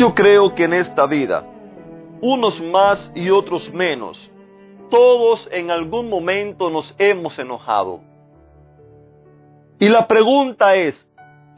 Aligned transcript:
Yo 0.00 0.14
creo 0.14 0.54
que 0.54 0.64
en 0.64 0.72
esta 0.72 1.04
vida, 1.04 1.44
unos 2.22 2.58
más 2.62 3.12
y 3.14 3.28
otros 3.28 3.70
menos, 3.70 4.30
todos 4.88 5.46
en 5.52 5.70
algún 5.70 6.08
momento 6.08 6.70
nos 6.70 6.94
hemos 6.96 7.38
enojado. 7.38 8.00
Y 9.78 9.90
la 9.90 10.08
pregunta 10.08 10.74
es, 10.74 11.06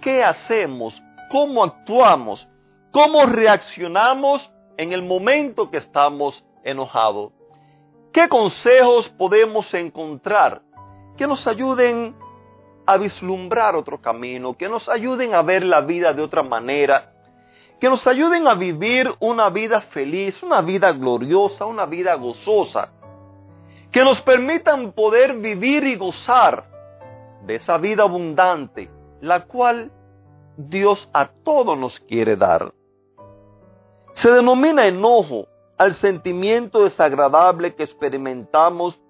¿qué 0.00 0.24
hacemos? 0.24 1.00
¿Cómo 1.30 1.62
actuamos? 1.62 2.50
¿Cómo 2.90 3.26
reaccionamos 3.26 4.50
en 4.76 4.90
el 4.90 5.04
momento 5.04 5.70
que 5.70 5.76
estamos 5.76 6.44
enojados? 6.64 7.30
¿Qué 8.12 8.28
consejos 8.28 9.08
podemos 9.10 9.72
encontrar 9.72 10.62
que 11.16 11.28
nos 11.28 11.46
ayuden 11.46 12.16
a 12.86 12.96
vislumbrar 12.96 13.76
otro 13.76 14.00
camino, 14.00 14.56
que 14.56 14.68
nos 14.68 14.88
ayuden 14.88 15.32
a 15.32 15.42
ver 15.42 15.62
la 15.62 15.82
vida 15.82 16.12
de 16.12 16.22
otra 16.22 16.42
manera, 16.42 17.11
que 17.82 17.90
nos 17.90 18.06
ayuden 18.06 18.46
a 18.46 18.54
vivir 18.54 19.12
una 19.18 19.50
vida 19.50 19.80
feliz, 19.80 20.40
una 20.44 20.60
vida 20.60 20.92
gloriosa, 20.92 21.66
una 21.66 21.84
vida 21.84 22.14
gozosa, 22.14 22.92
que 23.90 24.04
nos 24.04 24.20
permitan 24.20 24.92
poder 24.92 25.36
vivir 25.36 25.82
y 25.82 25.96
gozar 25.96 26.62
de 27.44 27.56
esa 27.56 27.78
vida 27.78 28.04
abundante, 28.04 28.88
la 29.20 29.46
cual 29.46 29.90
Dios 30.56 31.10
a 31.12 31.26
todos 31.26 31.76
nos 31.76 31.98
quiere 31.98 32.36
dar. 32.36 32.72
Se 34.12 34.30
denomina 34.30 34.86
enojo 34.86 35.48
al 35.76 35.96
sentimiento 35.96 36.84
desagradable 36.84 37.74
que 37.74 37.82
experimentamos 37.82 39.02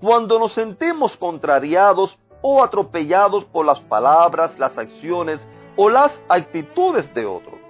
cuando 0.00 0.38
nos 0.38 0.52
sentimos 0.52 1.16
contrariados 1.16 2.16
o 2.40 2.62
atropellados 2.62 3.44
por 3.46 3.66
las 3.66 3.80
palabras, 3.80 4.56
las 4.60 4.78
acciones 4.78 5.44
o 5.74 5.88
las 5.88 6.22
actitudes 6.28 7.12
de 7.14 7.26
otros. 7.26 7.61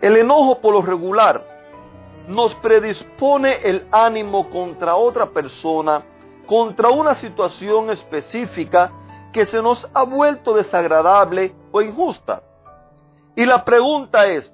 El 0.00 0.16
enojo 0.16 0.60
por 0.60 0.72
lo 0.72 0.82
regular 0.82 1.44
nos 2.26 2.54
predispone 2.56 3.60
el 3.62 3.86
ánimo 3.90 4.48
contra 4.48 4.96
otra 4.96 5.26
persona, 5.26 6.02
contra 6.46 6.88
una 6.90 7.14
situación 7.16 7.90
específica 7.90 8.92
que 9.32 9.44
se 9.46 9.60
nos 9.60 9.88
ha 9.92 10.04
vuelto 10.04 10.54
desagradable 10.54 11.54
o 11.70 11.82
injusta. 11.82 12.42
Y 13.36 13.44
la 13.44 13.64
pregunta 13.64 14.26
es, 14.26 14.52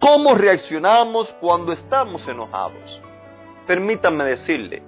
¿cómo 0.00 0.34
reaccionamos 0.34 1.32
cuando 1.40 1.72
estamos 1.72 2.26
enojados? 2.26 3.00
Permítanme 3.66 4.24
decirle, 4.24 4.82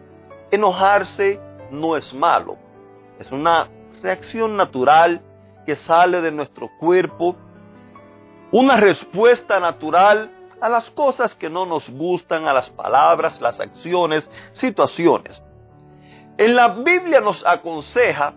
enojarse 0.50 1.40
no 1.70 1.96
es 1.96 2.12
malo, 2.12 2.56
es 3.18 3.30
una 3.30 3.68
reacción 4.02 4.56
natural 4.56 5.22
que 5.64 5.76
sale 5.76 6.20
de 6.20 6.30
nuestro 6.30 6.68
cuerpo 6.78 7.36
una 8.52 8.76
respuesta 8.76 9.58
natural 9.60 10.30
a 10.60 10.68
las 10.68 10.90
cosas 10.90 11.34
que 11.34 11.50
no 11.50 11.66
nos 11.66 11.88
gustan, 11.90 12.46
a 12.46 12.52
las 12.52 12.70
palabras, 12.70 13.40
las 13.40 13.60
acciones, 13.60 14.28
situaciones. 14.52 15.42
En 16.38 16.54
la 16.54 16.68
Biblia 16.68 17.20
nos 17.20 17.44
aconseja 17.46 18.34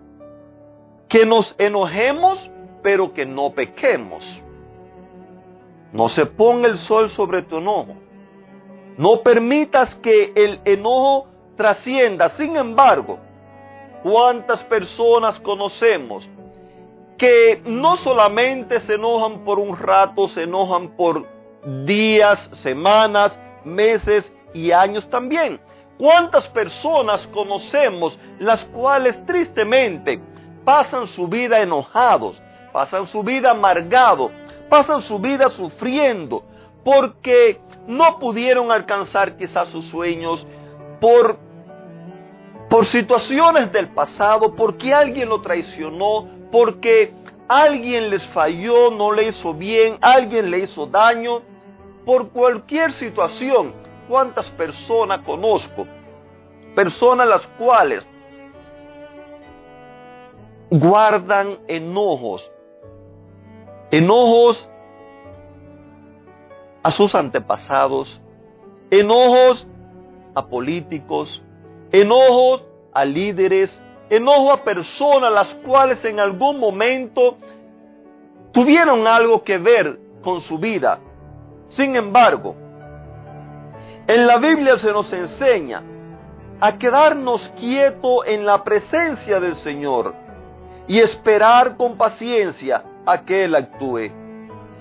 que 1.08 1.26
nos 1.26 1.54
enojemos, 1.58 2.50
pero 2.82 3.12
que 3.12 3.26
no 3.26 3.52
pequemos. 3.52 4.42
No 5.92 6.08
se 6.08 6.26
ponga 6.26 6.68
el 6.68 6.78
sol 6.78 7.10
sobre 7.10 7.42
tu 7.42 7.58
enojo. 7.58 7.94
No 8.96 9.22
permitas 9.22 9.94
que 9.96 10.32
el 10.34 10.60
enojo 10.64 11.26
trascienda. 11.56 12.28
Sin 12.30 12.56
embargo, 12.56 13.18
¿cuántas 14.02 14.62
personas 14.64 15.38
conocemos 15.40 16.28
que 17.20 17.60
no 17.66 17.98
solamente 17.98 18.80
se 18.80 18.94
enojan 18.94 19.44
por 19.44 19.58
un 19.58 19.76
rato, 19.76 20.26
se 20.28 20.44
enojan 20.44 20.96
por 20.96 21.26
días, 21.84 22.48
semanas, 22.54 23.38
meses 23.62 24.32
y 24.54 24.72
años 24.72 25.06
también. 25.10 25.60
¿Cuántas 25.98 26.48
personas 26.48 27.26
conocemos 27.26 28.18
las 28.38 28.64
cuales 28.64 29.22
tristemente 29.26 30.18
pasan 30.64 31.08
su 31.08 31.28
vida 31.28 31.60
enojados, 31.60 32.40
pasan 32.72 33.06
su 33.06 33.22
vida 33.22 33.50
amargados, 33.50 34.32
pasan 34.70 35.02
su 35.02 35.18
vida 35.18 35.50
sufriendo 35.50 36.42
porque 36.82 37.60
no 37.86 38.18
pudieron 38.18 38.72
alcanzar 38.72 39.36
quizás 39.36 39.68
sus 39.68 39.84
sueños 39.90 40.46
por 41.02 41.38
por 42.70 42.86
situaciones 42.86 43.72
del 43.72 43.88
pasado, 43.88 44.54
porque 44.54 44.94
alguien 44.94 45.28
lo 45.28 45.40
traicionó, 45.40 46.39
porque 46.50 47.12
alguien 47.48 48.10
les 48.10 48.26
falló, 48.28 48.90
no 48.90 49.12
le 49.12 49.28
hizo 49.28 49.54
bien, 49.54 49.98
alguien 50.00 50.50
le 50.50 50.60
hizo 50.60 50.86
daño, 50.86 51.42
por 52.04 52.30
cualquier 52.30 52.92
situación. 52.92 53.72
¿Cuántas 54.08 54.50
personas 54.50 55.20
conozco? 55.20 55.86
Personas 56.74 57.28
las 57.28 57.46
cuales 57.46 58.08
guardan 60.70 61.58
enojos, 61.66 62.50
enojos 63.90 64.68
a 66.82 66.90
sus 66.92 67.14
antepasados, 67.14 68.20
enojos 68.90 69.66
a 70.34 70.46
políticos, 70.46 71.42
enojos 71.90 72.64
a 72.92 73.04
líderes, 73.04 73.82
enojo 74.10 74.52
a 74.52 74.64
personas 74.64 75.32
las 75.32 75.54
cuales 75.66 76.04
en 76.04 76.18
algún 76.18 76.58
momento 76.58 77.38
tuvieron 78.52 79.06
algo 79.06 79.44
que 79.44 79.56
ver 79.56 79.98
con 80.20 80.40
su 80.40 80.58
vida. 80.58 80.98
Sin 81.68 81.94
embargo, 81.94 82.56
en 84.08 84.26
la 84.26 84.38
Biblia 84.38 84.76
se 84.78 84.92
nos 84.92 85.12
enseña 85.12 85.82
a 86.60 86.76
quedarnos 86.76 87.48
quietos 87.50 88.26
en 88.26 88.44
la 88.44 88.64
presencia 88.64 89.38
del 89.38 89.54
Señor 89.54 90.14
y 90.88 90.98
esperar 90.98 91.76
con 91.76 91.96
paciencia 91.96 92.82
a 93.06 93.24
que 93.24 93.44
Él 93.44 93.54
actúe. 93.54 94.10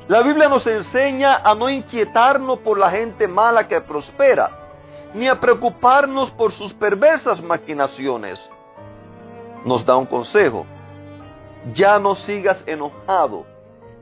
La 0.07 0.23
Biblia 0.23 0.49
nos 0.49 0.65
enseña 0.65 1.35
a 1.35 1.53
no 1.53 1.69
inquietarnos 1.69 2.59
por 2.59 2.79
la 2.79 2.89
gente 2.89 3.27
mala 3.27 3.67
que 3.67 3.79
prospera, 3.79 4.49
ni 5.13 5.27
a 5.27 5.39
preocuparnos 5.39 6.31
por 6.31 6.51
sus 6.51 6.73
perversas 6.73 7.43
maquinaciones 7.43 8.49
nos 9.65 9.85
da 9.85 9.95
un 9.97 10.05
consejo. 10.05 10.65
Ya 11.73 11.99
no 11.99 12.15
sigas 12.15 12.61
enojado. 12.65 13.45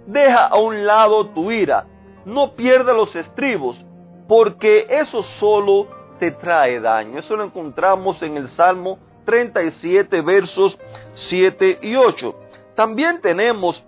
Deja 0.05 0.47
a 0.47 0.57
un 0.57 0.85
lado 0.85 1.27
tu 1.27 1.51
ira. 1.51 1.85
No 2.25 2.53
pierdas 2.53 2.95
los 2.95 3.15
estribos, 3.15 3.85
porque 4.27 4.85
eso 4.89 5.21
solo 5.21 5.87
te 6.19 6.31
trae 6.31 6.79
daño. 6.79 7.19
Eso 7.19 7.35
lo 7.35 7.43
encontramos 7.43 8.21
en 8.21 8.37
el 8.37 8.47
Salmo 8.47 8.99
37, 9.25 10.21
versos 10.21 10.79
7 11.13 11.79
y 11.81 11.95
8. 11.95 12.35
También 12.75 13.21
tenemos 13.21 13.85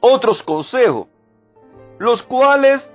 otros 0.00 0.42
consejos, 0.42 1.06
los 1.98 2.22
cuales 2.22 2.88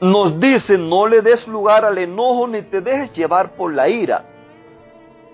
nos 0.00 0.40
dicen 0.40 0.88
no 0.88 1.06
le 1.06 1.22
des 1.22 1.46
lugar 1.46 1.84
al 1.84 1.96
enojo 1.96 2.48
ni 2.48 2.62
te 2.62 2.80
dejes 2.80 3.12
llevar 3.12 3.52
por 3.52 3.72
la 3.72 3.88
ira. 3.88 4.24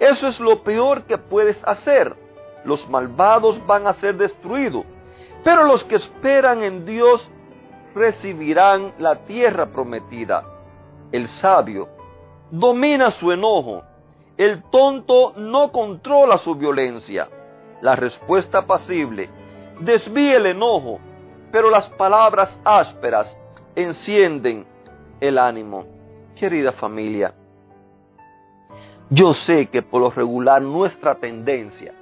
Eso 0.00 0.28
es 0.28 0.38
lo 0.40 0.62
peor 0.62 1.02
que 1.02 1.18
puedes 1.18 1.58
hacer. 1.64 2.14
Los 2.64 2.88
malvados 2.88 3.64
van 3.66 3.86
a 3.86 3.92
ser 3.92 4.16
destruidos, 4.16 4.84
pero 5.44 5.64
los 5.64 5.84
que 5.84 5.96
esperan 5.96 6.62
en 6.62 6.84
Dios 6.84 7.30
recibirán 7.94 8.94
la 8.98 9.16
tierra 9.24 9.66
prometida. 9.66 10.44
El 11.10 11.28
sabio 11.28 11.88
domina 12.50 13.10
su 13.10 13.32
enojo, 13.32 13.82
el 14.36 14.62
tonto 14.70 15.32
no 15.36 15.72
controla 15.72 16.38
su 16.38 16.54
violencia. 16.54 17.28
La 17.80 17.96
respuesta 17.96 18.66
pasible 18.66 19.28
desvía 19.80 20.36
el 20.36 20.46
enojo, 20.46 20.98
pero 21.50 21.70
las 21.70 21.88
palabras 21.90 22.58
ásperas 22.64 23.36
encienden 23.74 24.66
el 25.20 25.38
ánimo. 25.38 25.86
Querida 26.36 26.72
familia, 26.72 27.34
yo 29.10 29.34
sé 29.34 29.66
que 29.66 29.82
por 29.82 30.02
lo 30.02 30.10
regular 30.10 30.60
nuestra 30.62 31.14
tendencia 31.14 31.94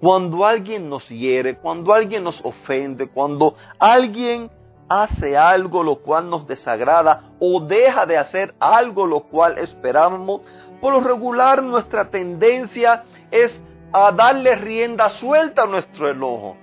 Cuando 0.00 0.44
alguien 0.44 0.88
nos 0.88 1.08
hiere, 1.08 1.56
cuando 1.56 1.94
alguien 1.94 2.24
nos 2.24 2.44
ofende, 2.44 3.08
cuando 3.08 3.54
alguien 3.78 4.50
hace 4.88 5.36
algo 5.36 5.82
lo 5.82 5.96
cual 5.96 6.28
nos 6.28 6.46
desagrada 6.46 7.30
o 7.38 7.60
deja 7.60 8.04
de 8.04 8.18
hacer 8.18 8.54
algo 8.60 9.06
lo 9.06 9.20
cual 9.20 9.58
esperábamos, 9.58 10.42
por 10.80 10.92
lo 10.92 11.00
regular 11.00 11.62
nuestra 11.62 12.10
tendencia 12.10 13.04
es 13.30 13.62
a 13.92 14.10
darle 14.12 14.54
rienda 14.56 15.08
suelta 15.10 15.62
a 15.62 15.66
nuestro 15.66 16.10
enojo. 16.10 16.56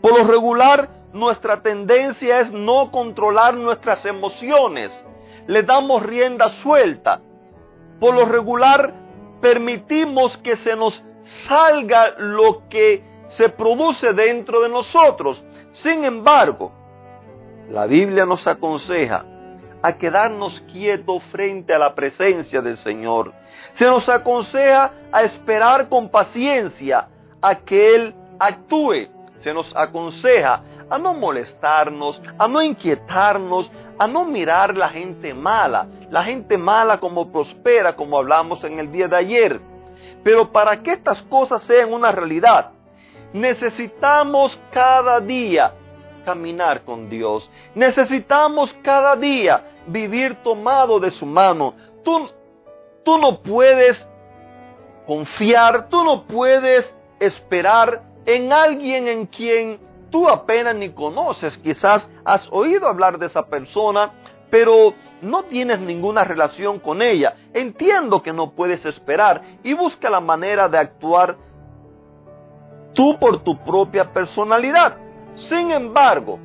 Por 0.00 0.18
lo 0.18 0.24
regular 0.24 0.88
nuestra 1.12 1.60
tendencia 1.62 2.40
es 2.40 2.52
no 2.52 2.90
controlar 2.90 3.54
nuestras 3.54 4.04
emociones. 4.06 5.04
Le 5.46 5.62
damos 5.62 6.02
rienda 6.02 6.50
suelta. 6.50 7.20
Por 8.00 8.14
lo 8.14 8.24
regular 8.26 9.03
permitimos 9.44 10.38
que 10.38 10.56
se 10.56 10.74
nos 10.74 11.04
salga 11.46 12.14
lo 12.16 12.66
que 12.70 13.04
se 13.26 13.50
produce 13.50 14.14
dentro 14.14 14.62
de 14.62 14.70
nosotros. 14.70 15.44
Sin 15.72 16.02
embargo, 16.02 16.72
la 17.68 17.84
Biblia 17.84 18.24
nos 18.24 18.46
aconseja 18.46 19.22
a 19.82 19.98
quedarnos 19.98 20.62
quietos 20.72 21.22
frente 21.24 21.74
a 21.74 21.78
la 21.78 21.94
presencia 21.94 22.62
del 22.62 22.78
Señor. 22.78 23.34
Se 23.74 23.84
nos 23.84 24.08
aconseja 24.08 24.92
a 25.12 25.24
esperar 25.24 25.90
con 25.90 26.08
paciencia 26.08 27.08
a 27.42 27.54
que 27.56 27.94
Él 27.96 28.14
actúe. 28.38 29.08
Se 29.40 29.52
nos 29.52 29.76
aconseja 29.76 30.62
a 30.88 30.96
no 30.98 31.12
molestarnos, 31.12 32.22
a 32.38 32.48
no 32.48 32.62
inquietarnos, 32.62 33.70
a 33.98 34.06
no 34.06 34.24
mirar 34.24 34.74
la 34.74 34.88
gente 34.88 35.34
mala, 35.34 35.86
la 36.14 36.22
gente 36.22 36.56
mala 36.56 37.00
como 37.00 37.32
prospera, 37.32 37.96
como 37.96 38.18
hablamos 38.18 38.62
en 38.62 38.78
el 38.78 38.92
día 38.92 39.08
de 39.08 39.16
ayer. 39.16 39.60
Pero 40.22 40.52
para 40.52 40.80
que 40.80 40.92
estas 40.92 41.20
cosas 41.22 41.60
sean 41.62 41.92
una 41.92 42.12
realidad, 42.12 42.70
necesitamos 43.32 44.56
cada 44.70 45.18
día 45.18 45.72
caminar 46.24 46.84
con 46.84 47.10
Dios. 47.10 47.50
Necesitamos 47.74 48.72
cada 48.84 49.16
día 49.16 49.64
vivir 49.88 50.36
tomado 50.44 51.00
de 51.00 51.10
su 51.10 51.26
mano. 51.26 51.74
Tú, 52.04 52.30
tú 53.04 53.18
no 53.18 53.40
puedes 53.40 54.08
confiar, 55.08 55.88
tú 55.88 56.04
no 56.04 56.28
puedes 56.28 56.94
esperar 57.18 58.02
en 58.24 58.52
alguien 58.52 59.08
en 59.08 59.26
quien 59.26 59.80
tú 60.12 60.28
apenas 60.28 60.76
ni 60.76 60.90
conoces. 60.90 61.58
Quizás 61.58 62.08
has 62.24 62.48
oído 62.52 62.86
hablar 62.86 63.18
de 63.18 63.26
esa 63.26 63.46
persona, 63.46 64.12
pero 64.54 64.94
no 65.20 65.42
tienes 65.42 65.80
ninguna 65.80 66.22
relación 66.22 66.78
con 66.78 67.02
ella. 67.02 67.34
Entiendo 67.52 68.22
que 68.22 68.32
no 68.32 68.52
puedes 68.52 68.86
esperar 68.86 69.42
y 69.64 69.72
busca 69.72 70.08
la 70.08 70.20
manera 70.20 70.68
de 70.68 70.78
actuar 70.78 71.36
tú 72.92 73.18
por 73.18 73.42
tu 73.42 73.58
propia 73.64 74.12
personalidad. 74.12 74.96
Sin 75.34 75.72
embargo, 75.72 76.38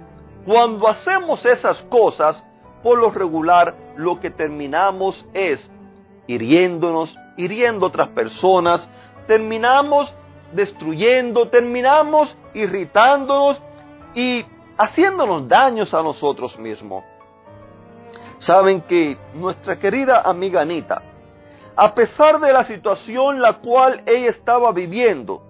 cuando 0.43 0.87
hacemos 0.87 1.45
esas 1.45 1.83
cosas, 1.83 2.43
por 2.81 2.97
lo 2.97 3.11
regular 3.11 3.75
lo 3.95 4.19
que 4.19 4.31
terminamos 4.31 5.23
es 5.35 5.71
hiriéndonos, 6.25 7.15
hiriendo 7.37 7.85
otras 7.85 8.07
personas, 8.07 8.89
terminamos 9.27 10.11
destruyendo, 10.51 11.47
terminamos 11.49 12.35
irritándonos 12.55 13.61
y 14.15 14.43
haciéndonos 14.79 15.47
daños 15.47 15.93
a 15.93 16.01
nosotros 16.01 16.57
mismos. 16.57 17.03
Saben 18.39 18.81
que 18.81 19.17
nuestra 19.33 19.77
querida 19.77 20.21
amiga 20.21 20.61
Anita, 20.61 21.01
a 21.75 21.93
pesar 21.93 22.39
de 22.39 22.53
la 22.53 22.63
situación 22.63 23.41
la 23.41 23.53
cual 23.53 24.01
ella 24.05 24.29
estaba 24.29 24.71
viviendo, 24.71 25.43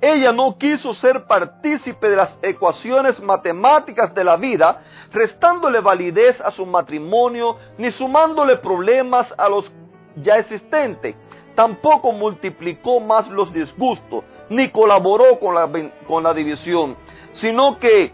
ella 0.00 0.32
no 0.32 0.56
quiso 0.56 0.94
ser 0.94 1.26
partícipe 1.26 2.08
de 2.08 2.16
las 2.16 2.38
ecuaciones 2.42 3.20
matemáticas 3.20 4.14
de 4.14 4.24
la 4.24 4.36
vida, 4.36 4.82
restándole 5.12 5.80
validez 5.80 6.40
a 6.40 6.50
su 6.50 6.64
matrimonio, 6.64 7.58
ni 7.76 7.90
sumándole 7.92 8.56
problemas 8.56 9.32
a 9.36 9.48
los 9.48 9.70
ya 10.16 10.38
existentes. 10.38 11.14
Tampoco 11.54 12.12
multiplicó 12.12 12.98
más 12.98 13.28
los 13.28 13.52
disgustos, 13.52 14.24
ni 14.48 14.70
colaboró 14.70 15.38
con 15.38 15.54
la, 15.54 15.68
con 16.08 16.22
la 16.22 16.32
división, 16.32 16.96
sino 17.32 17.78
que 17.78 18.10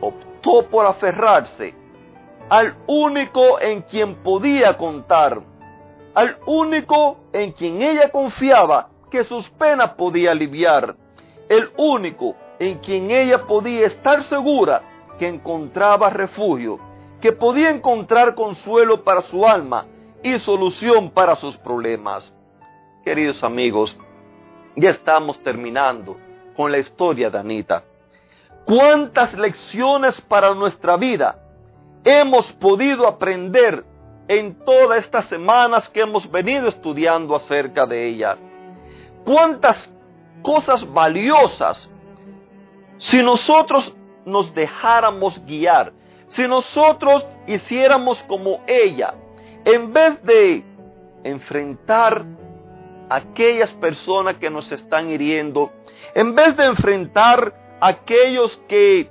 optó 0.00 0.66
por 0.70 0.86
aferrarse 0.86 1.79
al 2.50 2.74
único 2.88 3.60
en 3.60 3.82
quien 3.82 4.16
podía 4.16 4.76
contar, 4.76 5.40
al 6.14 6.36
único 6.46 7.20
en 7.32 7.52
quien 7.52 7.80
ella 7.80 8.10
confiaba 8.10 8.88
que 9.08 9.22
sus 9.22 9.48
penas 9.50 9.90
podía 9.90 10.32
aliviar, 10.32 10.96
el 11.48 11.70
único 11.76 12.34
en 12.58 12.78
quien 12.78 13.10
ella 13.12 13.46
podía 13.46 13.86
estar 13.86 14.24
segura 14.24 14.82
que 15.16 15.28
encontraba 15.28 16.10
refugio, 16.10 16.80
que 17.20 17.30
podía 17.30 17.70
encontrar 17.70 18.34
consuelo 18.34 19.04
para 19.04 19.22
su 19.22 19.46
alma 19.46 19.86
y 20.20 20.36
solución 20.40 21.10
para 21.10 21.36
sus 21.36 21.56
problemas. 21.56 22.34
Queridos 23.04 23.44
amigos, 23.44 23.96
ya 24.74 24.90
estamos 24.90 25.40
terminando 25.44 26.16
con 26.56 26.72
la 26.72 26.78
historia 26.78 27.30
de 27.30 27.38
Anita. 27.38 27.84
¿Cuántas 28.64 29.34
lecciones 29.38 30.20
para 30.22 30.52
nuestra 30.52 30.96
vida 30.96 31.49
hemos 32.04 32.52
podido 32.52 33.06
aprender 33.06 33.84
en 34.28 34.54
todas 34.64 35.04
estas 35.04 35.26
semanas 35.26 35.88
que 35.88 36.00
hemos 36.00 36.30
venido 36.30 36.68
estudiando 36.68 37.34
acerca 37.34 37.86
de 37.86 38.06
ella? 38.06 38.36
¿Cuántas 39.24 39.92
cosas 40.42 40.90
valiosas 40.92 41.90
si 42.96 43.22
nosotros 43.22 43.94
nos 44.24 44.54
dejáramos 44.54 45.44
guiar? 45.44 45.92
Si 46.28 46.46
nosotros 46.46 47.26
hiciéramos 47.46 48.22
como 48.22 48.62
ella, 48.66 49.14
en 49.64 49.92
vez 49.92 50.22
de 50.22 50.64
enfrentar 51.24 52.24
aquellas 53.08 53.70
personas 53.72 54.36
que 54.36 54.48
nos 54.48 54.70
están 54.70 55.10
hiriendo, 55.10 55.72
en 56.14 56.34
vez 56.34 56.56
de 56.56 56.66
enfrentar 56.66 57.52
aquellos 57.80 58.56
que 58.68 59.10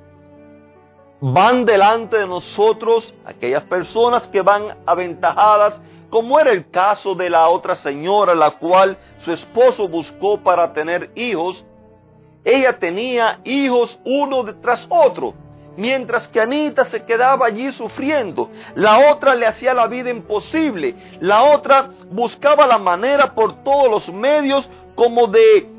van 1.22 1.66
delante 1.66 2.18
de 2.18 2.28
nosotros, 2.28 3.14
aquellas 3.26 3.64
personas 3.64 4.28
que 4.28 4.42
van 4.42 4.78
aventajadas, 4.86 5.82
como 6.10 6.40
era 6.40 6.52
el 6.52 6.70
caso 6.70 7.14
de 7.14 7.30
la 7.30 7.50
otra 7.50 7.76
señora, 7.76 8.34
la 8.34 8.52
cual 8.52 8.98
su 9.20 9.32
esposo 9.32 9.88
buscó 9.88 10.40
para 10.40 10.74
tener 10.74 11.12
hijos, 11.16 11.64
ella 12.44 12.80
tenía 12.80 13.42
hijos 13.44 14.00
uno 14.06 14.46
tras 14.62 14.88
otro, 14.90 15.34
mientras 15.78 16.28
que 16.30 16.42
Anita 16.42 16.86
se 16.86 17.04
quedaba 17.04 17.46
allí 17.46 17.72
sufriendo. 17.74 18.50
La 18.76 19.12
otra 19.12 19.36
le 19.36 19.46
hacía 19.46 19.74
la 19.74 19.88
vida 19.88 20.10
imposible, 20.10 20.96
la 21.20 21.44
otra 21.44 21.90
buscaba 22.10 22.66
la 22.66 22.80
manera 22.80 23.36
por 23.36 23.64
todos 23.64 23.90
los 23.90 24.14
medios 24.14 24.68
como 24.96 25.28
de 25.28 25.70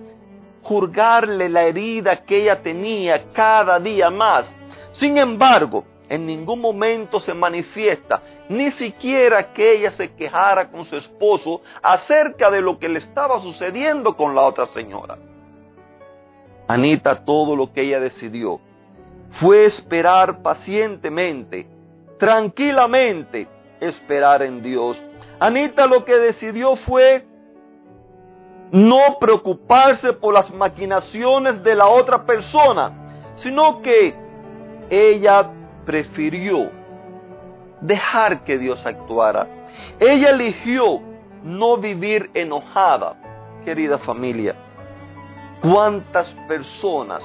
juzgarle 0.63 1.49
la 1.49 1.63
herida 1.65 2.25
que 2.25 2.43
ella 2.43 2.63
tenía 2.63 3.33
cada 3.33 3.81
día 3.81 4.11
más. 4.11 4.60
Sin 4.93 5.19
embargo, 5.19 5.85
en 6.09 6.27
ningún 6.27 6.61
momento 6.61 7.21
se 7.21 7.33
manifiesta, 7.33 8.21
ni 8.49 8.73
siquiera 8.73 9.53
que 9.53 9.77
ella 9.77 9.93
se 9.93 10.13
quejara 10.13 10.69
con 10.69 10.85
su 10.85 10.97
esposo 10.97 11.63
acerca 11.81 12.51
de 12.51 12.61
lo 12.61 12.79
que 12.79 12.89
le 12.89 12.99
estaba 12.99 13.41
sucediendo 13.41 14.17
con 14.17 14.35
la 14.35 14.43
otra 14.43 14.67
señora. 14.67 15.17
Anita 16.67 17.25
todo 17.25 17.55
lo 17.55 17.73
que 17.73 17.83
ella 17.83 18.01
decidió 18.01 18.61
fue 19.31 19.65
esperar 19.65 20.43
pacientemente, 20.43 21.69
tranquilamente, 22.19 23.47
esperar 23.81 24.43
en 24.43 24.63
Dios. 24.63 25.01
Anita 25.39 25.87
lo 25.87 26.05
que 26.05 26.17
decidió 26.17 26.75
fue 26.75 27.25
no 28.73 29.19
preocuparse 29.21 30.13
por 30.13 30.35
las 30.35 30.51
maquinaciones 30.53 31.63
de 31.63 31.75
la 31.75 31.89
otra 31.89 32.25
persona, 32.25 32.93
sino 33.37 33.81
que 33.83 34.15
ella 34.91 35.51
prefirió 35.87 36.71
dejar 37.81 38.45
que 38.45 38.59
Dios 38.59 38.85
actuara. 38.85 39.47
Ella 39.99 40.31
eligió 40.31 41.01
no 41.43 41.77
vivir 41.79 42.31
enojada, 42.35 43.17
querida 43.65 43.99
familia. 43.99 44.55
¿Cuántas 45.63 46.29
personas, 46.49 47.25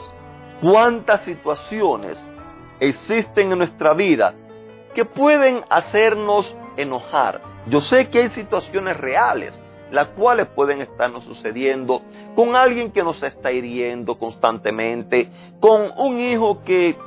cuántas 0.62 1.24
situaciones 1.24 2.25
existen 2.79 3.51
en 3.51 3.57
nuestra 3.57 3.93
vida 3.93 4.34
que 4.93 5.05
pueden 5.05 5.63
hacernos 5.69 6.55
enojar? 6.77 7.41
Yo 7.67 7.81
sé 7.81 8.10
que 8.10 8.19
hay 8.19 8.29
situaciones 8.29 8.98
reales 8.98 9.60
las 9.91 10.07
cuales 10.10 10.48
pueden 10.48 10.81
estarnos 10.81 11.24
sucediendo 11.24 12.01
con 12.36 12.55
alguien 12.55 12.91
que 12.91 13.03
nos 13.03 13.22
está 13.24 13.51
hiriendo 13.51 14.17
constantemente, 14.17 15.29
con 15.60 15.91
un 15.98 16.19
hijo 16.19 16.63
que 16.63 16.98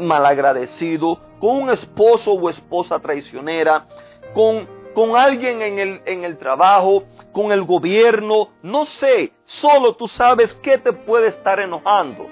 malagradecido, 0.00 1.18
con 1.38 1.62
un 1.62 1.70
esposo 1.70 2.32
o 2.32 2.50
esposa 2.50 2.98
traicionera, 2.98 3.86
con 4.34 4.80
con 4.94 5.16
alguien 5.16 5.62
en 5.62 5.78
el, 5.78 6.02
en 6.04 6.24
el 6.24 6.36
trabajo, 6.38 7.04
con 7.32 7.52
el 7.52 7.62
gobierno, 7.62 8.50
no 8.62 8.84
sé, 8.84 9.32
solo 9.44 9.94
tú 9.94 10.08
sabes 10.08 10.54
qué 10.62 10.78
te 10.78 10.92
puede 10.92 11.28
estar 11.28 11.60
enojando. 11.60 12.26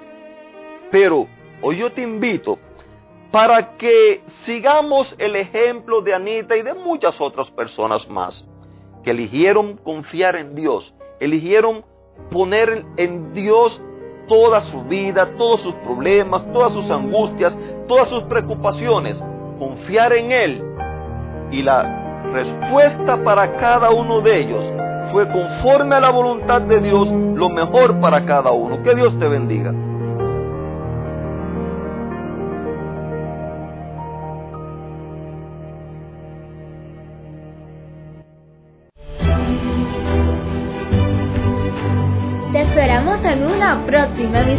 Pero 0.90 1.26
hoy 1.62 1.78
yo 1.78 1.92
te 1.92 2.02
invito 2.02 2.58
para 3.30 3.76
que 3.76 4.22
sigamos 4.26 5.14
el 5.18 5.36
ejemplo 5.36 6.00
de 6.00 6.14
Anita 6.14 6.56
y 6.56 6.62
de 6.62 6.74
muchas 6.74 7.20
otras 7.20 7.50
personas 7.50 8.08
más 8.08 8.48
que 9.04 9.10
eligieron 9.10 9.76
confiar 9.76 10.34
en 10.36 10.54
Dios, 10.54 10.94
eligieron 11.20 11.84
poner 12.30 12.84
en 12.96 13.32
Dios 13.32 13.82
toda 14.28 14.60
su 14.62 14.82
vida, 14.84 15.30
todos 15.36 15.62
sus 15.62 15.74
problemas, 15.76 16.44
todas 16.52 16.72
sus 16.72 16.88
angustias, 16.90 17.56
todas 17.88 18.08
sus 18.08 18.22
preocupaciones, 18.24 19.22
confiar 19.58 20.12
en 20.12 20.30
Él. 20.30 20.64
Y 21.50 21.62
la 21.62 22.22
respuesta 22.32 23.22
para 23.24 23.52
cada 23.56 23.90
uno 23.90 24.20
de 24.20 24.38
ellos 24.38 24.64
fue 25.10 25.26
conforme 25.28 25.96
a 25.96 26.00
la 26.00 26.10
voluntad 26.10 26.60
de 26.60 26.80
Dios, 26.80 27.08
lo 27.08 27.48
mejor 27.48 27.98
para 28.00 28.24
cada 28.24 28.52
uno. 28.52 28.82
Que 28.82 28.94
Dios 28.94 29.18
te 29.18 29.26
bendiga. 29.26 29.72